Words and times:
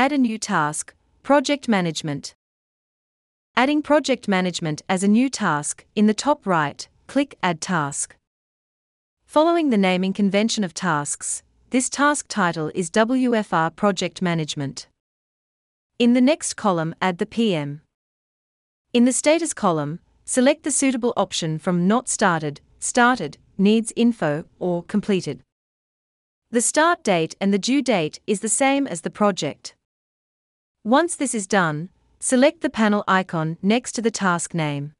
Add 0.00 0.12
a 0.12 0.16
new 0.16 0.38
task, 0.38 0.94
Project 1.22 1.68
Management. 1.68 2.32
Adding 3.54 3.82
Project 3.82 4.28
Management 4.28 4.80
as 4.88 5.02
a 5.02 5.08
new 5.08 5.28
task, 5.28 5.84
in 5.94 6.06
the 6.06 6.14
top 6.14 6.46
right, 6.46 6.88
click 7.06 7.36
Add 7.42 7.60
Task. 7.60 8.16
Following 9.26 9.68
the 9.68 9.76
naming 9.76 10.14
convention 10.14 10.64
of 10.64 10.72
tasks, 10.72 11.42
this 11.68 11.90
task 11.90 12.24
title 12.28 12.72
is 12.74 12.90
WFR 12.90 13.76
Project 13.76 14.22
Management. 14.22 14.88
In 15.98 16.14
the 16.14 16.22
next 16.22 16.54
column, 16.54 16.94
add 17.02 17.18
the 17.18 17.26
PM. 17.26 17.82
In 18.94 19.04
the 19.04 19.12
status 19.12 19.52
column, 19.52 20.00
select 20.24 20.62
the 20.62 20.70
suitable 20.70 21.12
option 21.14 21.58
from 21.58 21.86
Not 21.86 22.08
Started, 22.08 22.62
Started, 22.78 23.36
Needs 23.58 23.92
Info, 23.96 24.46
or 24.58 24.82
Completed. 24.82 25.42
The 26.50 26.62
start 26.62 27.04
date 27.04 27.36
and 27.38 27.52
the 27.52 27.58
due 27.58 27.82
date 27.82 28.18
is 28.26 28.40
the 28.40 28.48
same 28.48 28.86
as 28.86 29.02
the 29.02 29.10
project. 29.10 29.74
Once 30.84 31.14
this 31.14 31.34
is 31.34 31.46
done, 31.46 31.90
select 32.20 32.62
the 32.62 32.70
panel 32.70 33.04
icon 33.06 33.58
next 33.60 33.92
to 33.92 34.00
the 34.00 34.10
task 34.10 34.54
name. 34.54 34.94